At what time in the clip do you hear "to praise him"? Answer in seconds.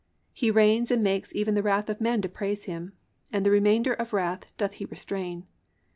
2.23-2.93